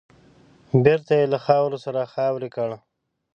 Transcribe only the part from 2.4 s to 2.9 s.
کړ.